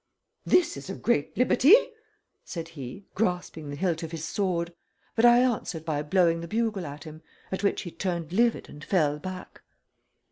"This 0.47 0.77
is 0.77 0.89
a 0.89 0.95
great 0.95 1.37
liberty," 1.37 1.75
said 2.43 2.69
he, 2.69 3.05
grasping 3.13 3.69
the 3.69 3.75
hilt 3.75 4.01
of 4.01 4.09
his 4.11 4.25
sword; 4.25 4.73
but 5.15 5.25
I 5.25 5.41
answered 5.41 5.85
by 5.85 6.01
blowing 6.01 6.41
the 6.41 6.47
bugle 6.47 6.87
at 6.87 7.03
him, 7.03 7.21
at 7.51 7.61
which 7.61 7.83
he 7.83 7.91
turned 7.91 8.33
livid 8.33 8.67
and 8.67 8.83
fell 8.83 9.19
back. 9.19 9.61